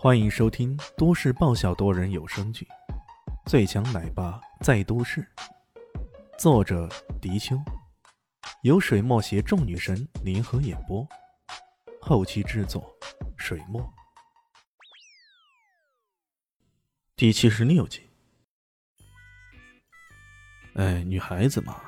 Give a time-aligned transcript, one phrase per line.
[0.00, 2.64] 欢迎收听都市爆笑多人有声剧
[3.50, 5.20] 《最强奶爸在都市》，
[6.38, 6.88] 作者：
[7.20, 7.60] 迪秋，
[8.62, 11.04] 由水墨携众女神联合演播，
[12.00, 12.88] 后期制作：
[13.36, 13.92] 水墨。
[17.16, 18.08] 第七十六集。
[20.74, 21.82] 哎，女孩子嘛，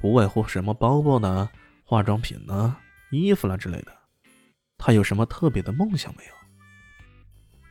[0.00, 1.50] 不外乎什么包包呢、
[1.84, 2.78] 化妆品呢、
[3.10, 3.94] 衣服啦之类的。
[4.78, 6.39] 她有什么特别的梦想没有？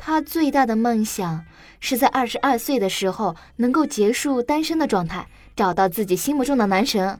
[0.02, 1.45] 她最大的梦想
[1.81, 7.20] 是在二十二岁的时候能够结束单身的状态，找到自己心目中的男神。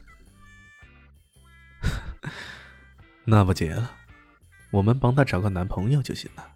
[3.26, 3.92] 那不结了，
[4.72, 6.48] 我们帮他找个男朋友就行了。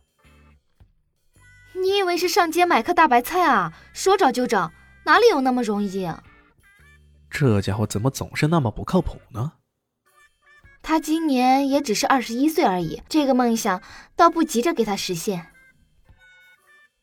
[1.74, 3.74] 你以为是上街买颗大白菜啊？
[3.92, 4.72] 说找就找，
[5.04, 6.04] 哪里有那么容易？
[6.04, 6.24] 啊
[7.30, 9.52] 这家伙怎么总是那么不靠谱呢？
[10.82, 13.82] 他今年也只是二十一岁而已，这个梦想
[14.16, 15.48] 倒不急着给他实现。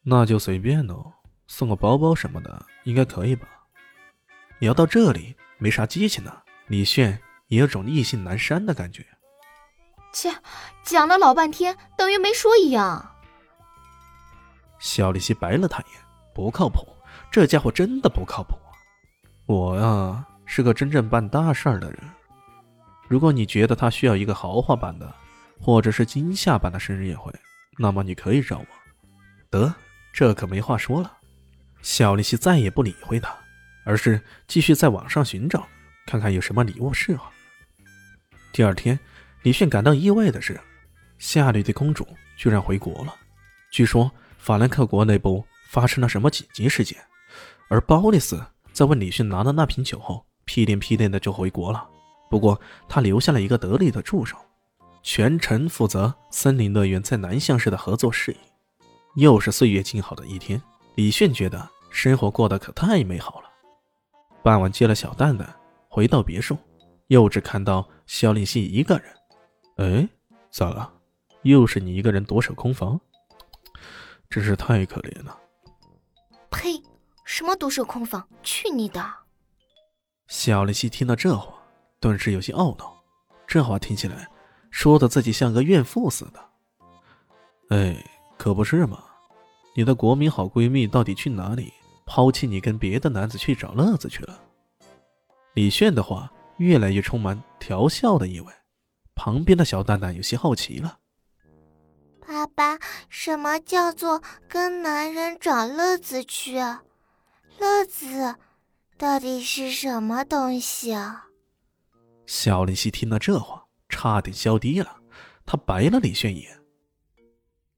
[0.03, 1.13] 那就随便喽，
[1.47, 3.47] 送个包包什么的应该可以吧？
[4.59, 6.41] 聊到这里，没啥激情呢。
[6.67, 9.05] 李炫也有种意兴阑珊的感觉。
[10.13, 10.31] 切，
[10.83, 13.11] 讲了老半天，等于没说一样。
[14.79, 16.01] 小李希白了他一眼，
[16.33, 16.87] 不靠谱，
[17.29, 18.55] 这家伙真的不靠谱。
[19.45, 21.99] 我呀是个真正办大事儿的人，
[23.07, 25.13] 如果你觉得他需要一个豪华版的，
[25.59, 27.31] 或者是惊吓版的生日宴会，
[27.77, 28.65] 那么你可以找我。
[29.49, 29.73] 得，
[30.13, 31.17] 这可没话说了。
[31.81, 33.35] 小丽西再也不理会他，
[33.85, 35.67] 而是继续在网上寻找，
[36.05, 37.25] 看看有什么礼物适合。
[38.53, 38.99] 第二天，
[39.43, 40.59] 李炫感到意外的是，
[41.17, 43.15] 夏绿蒂公主居然回国了。
[43.71, 46.97] 据说法兰克国内部发生了什么紧急事件，
[47.69, 48.43] 而鲍里斯。
[48.73, 51.85] 在问李迅拿了那瓶酒后，屁颠屁颠的就回国了。
[52.29, 54.37] 不过他留下了一个得力的助手，
[55.03, 58.50] 全程负责森林乐园在南向市的合作事宜。
[59.15, 60.61] 又是岁月静好的一天，
[60.95, 63.49] 李炫觉得生活过得可太美好了。
[64.43, 65.53] 傍晚接了小蛋蛋，
[65.89, 66.57] 回到别墅，
[67.07, 69.15] 又只看到肖令希一个人。
[69.77, 70.09] 哎，
[70.49, 70.91] 咋了？
[71.43, 72.99] 又是你一个人独守空房？
[74.29, 75.37] 真是太可怜了。
[76.49, 76.81] 呸！
[77.25, 78.27] 什么独守空房？
[78.43, 79.03] 去你的！
[80.27, 81.53] 小丽希听到这话，
[81.99, 82.95] 顿时有些懊恼。
[83.45, 84.27] 这话听起来，
[84.69, 86.49] 说的自己像个怨妇似的。
[87.69, 88.03] 哎，
[88.41, 89.03] 可不是嘛！
[89.75, 91.71] 你的国民好闺蜜到底去哪里？
[92.07, 94.41] 抛弃你跟别的男子去找乐子去了？
[95.53, 98.51] 李炫的话越来越充满调笑的意味。
[99.13, 100.97] 旁边的小蛋蛋有些好奇了
[102.25, 106.57] ：“爸爸，什么叫做跟男人找乐子去？”
[107.61, 108.37] 乐子
[108.97, 111.27] 到底是什么东西啊？
[112.25, 114.99] 小林希听了这话，差点笑低了。
[115.45, 116.59] 他白了李炫一眼，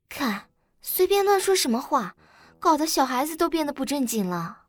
[0.07, 0.47] 看
[0.95, 2.15] 随便乱说什么话，
[2.59, 4.65] 搞得小孩子都变得不正经了。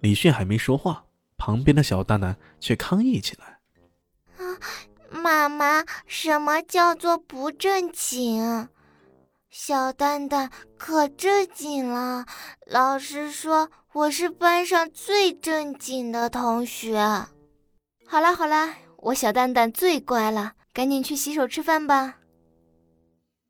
[0.00, 1.04] 李迅还没说话，
[1.36, 3.60] 旁边的小蛋蛋却抗议起来
[4.36, 4.58] ：“啊，
[5.12, 8.68] 妈妈，什么叫做不正经？
[9.48, 12.26] 小蛋蛋可正经了，
[12.66, 16.98] 老师说。”我是班上最正经的同学。
[18.04, 22.16] 好啦好啦，我小蛋蛋最乖了，赶紧去洗手吃饭吧。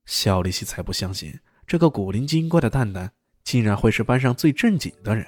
[0.05, 3.11] 小丽希才不相信这个古灵精怪的蛋蛋
[3.43, 5.27] 竟然会是班上最正经的人，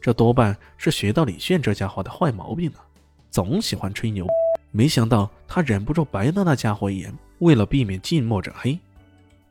[0.00, 2.84] 这多半是学到李炫这家伙的坏毛病了，
[3.30, 4.26] 总喜欢吹牛。
[4.72, 8.78] 没想到他忍不住白了那家伙一眼，为了避免近墨者黑，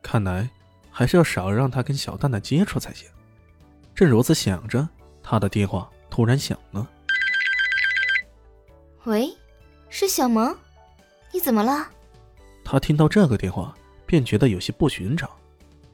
[0.02, 0.50] 看来
[0.90, 3.08] 还是要少让他跟小蛋蛋接触才行。
[3.96, 4.88] 正如此想着，
[5.24, 6.90] 他的电话突然响了。
[9.06, 9.30] 喂，
[9.90, 10.56] 是小萌，
[11.34, 11.88] 你怎么了？
[12.64, 13.74] 他听到这个电话，
[14.06, 15.30] 便觉得有些不寻常，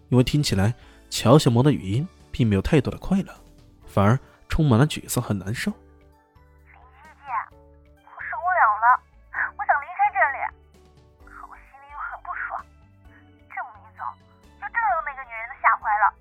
[0.09, 0.73] 因为听起来
[1.09, 3.33] 乔小萌的语音并没有太多的快乐，
[3.85, 5.71] 反而充满了沮丧和难受。
[5.71, 7.31] 林希姐，
[8.03, 8.85] 我受不了了，
[9.57, 10.37] 我想离开这里，
[11.25, 12.65] 可我心里又很不爽。
[13.49, 14.03] 这么一走，
[14.59, 16.13] 就正中那个女人的下怀了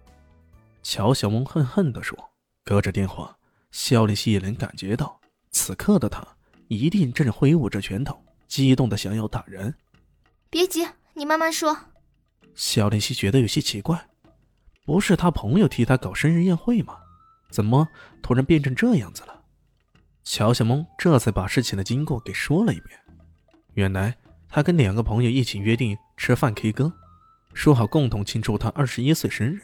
[0.82, 2.30] 乔小萌恨恨地说
[2.64, 3.36] ：“隔着电话，
[3.70, 5.20] 肖丽西也能感觉到，
[5.50, 6.26] 此刻的他
[6.68, 9.74] 一定正挥舞着拳头，激动的想要打人。”
[10.48, 11.76] 别急，你慢慢说。
[12.54, 14.08] 肖丽希觉得有些奇怪，
[14.84, 16.96] 不是他朋友替他搞生日宴会吗？
[17.50, 17.88] 怎么
[18.22, 19.42] 突然变成这样子了？
[20.24, 22.98] 乔小萌这才把事情的经过给说了一遍。
[23.74, 24.16] 原来
[24.48, 26.92] 他跟两个朋友一起约定吃饭 K 歌，
[27.52, 29.60] 说好共同庆祝他二十一岁生日。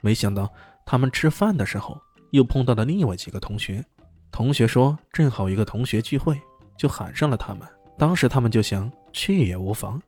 [0.00, 0.52] 没想到
[0.84, 2.00] 他们吃饭的时候
[2.32, 3.84] 又碰到了另外几个同学。
[4.30, 6.40] 同学说正好一个同学聚会，
[6.76, 7.66] 就喊上了他们。
[7.96, 10.00] 当时他们就想去也无妨，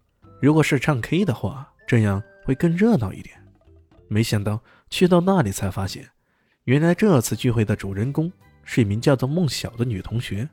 [0.43, 3.35] 如果是唱 K 的话，这样会更热闹一点。
[4.09, 6.07] 没想到去到那里才发现，
[6.65, 8.31] 原来这次聚会的主人公
[8.63, 10.47] 是一名叫做孟晓的女同学。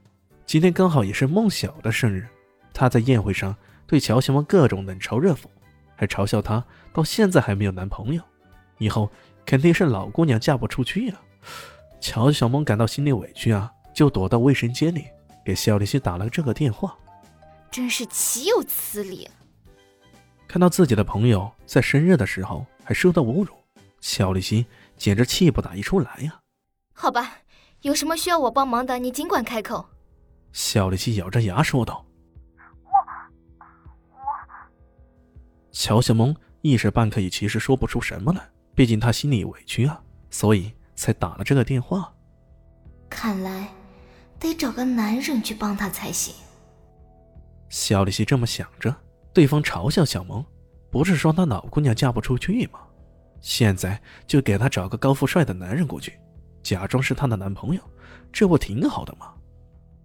[0.45, 2.25] 今天刚好也是孟晓的生日，
[2.73, 3.53] 她在宴会上
[3.85, 5.45] 对乔小萌各种冷嘲热讽，
[5.97, 8.23] 还嘲笑她到现在还没有男朋友，
[8.77, 9.11] 以后
[9.45, 11.15] 肯定是老姑娘嫁不出去呀。
[11.99, 15.05] 乔小萌感到心里委屈啊，就躲到卫生间里
[15.45, 16.97] 给肖丽新打了这个电话。
[17.69, 19.27] 真是岂有此理！
[20.55, 23.53] 看到自己的朋友在生日的时候还受到侮辱，
[23.99, 24.65] 肖立新
[24.95, 26.39] 简直气不打一处来呀。
[26.93, 27.39] 好吧，
[27.81, 29.85] 有什么需要我帮忙的，你尽管开口。
[30.53, 32.05] 肖立新咬着牙说道
[32.85, 33.65] ：“我……
[34.13, 34.17] 我……”
[35.73, 42.13] 乔小萌一时半刻也其实说不出什么来，毕竟他心里委屈啊，所以才打了这个电话。
[43.09, 43.67] 看来
[44.39, 46.33] 得找个男人去帮他才行。
[47.67, 48.95] 肖立新这么想着，
[49.35, 50.41] 对方嘲笑小萌，
[50.89, 52.79] 不是说她老姑娘嫁不出去吗？
[53.41, 56.13] 现在就给她找个高富帅的男人过去，
[56.63, 57.81] 假装是她的男朋友，
[58.31, 59.33] 这不挺好的吗？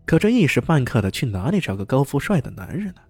[0.05, 3.00] 可这一时半刻的去哪里找个高富帅的男人呢？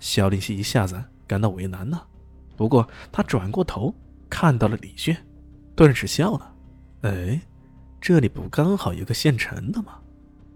[0.00, 2.02] 肖丽西一下子感到为难呢。
[2.56, 3.94] 不过她转过头
[4.28, 5.16] 看到了李炫，
[5.76, 6.52] 顿时笑了。
[7.02, 7.40] 哎，
[8.00, 10.00] 这里不刚好有个现成的吗？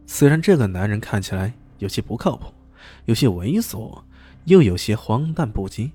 [0.06, 2.52] 虽然这个男人看起来有些不靠谱。
[3.04, 3.96] 有些猥琐，
[4.44, 5.90] 又有些荒诞不羁，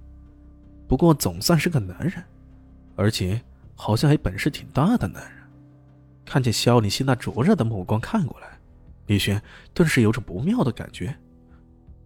[0.87, 2.23] 不过总算是个男人，
[2.95, 3.41] 而且
[3.75, 5.43] 好像还本事挺大的男人。
[6.25, 8.59] 看见肖丽西那灼热的目光看过来，
[9.07, 9.41] 李轩
[9.73, 11.15] 顿时有种不妙的感觉。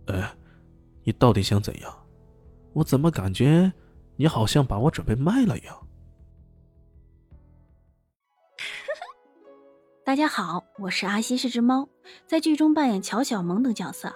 [0.08, 0.30] 呃，
[1.04, 1.94] 你到底想怎样？
[2.74, 3.72] 我怎么感觉
[4.16, 5.88] 你好像把我准备卖了一样？
[10.06, 11.88] 大家好，我是阿西，是只猫，
[12.26, 14.16] 在剧中扮演乔小萌等角色。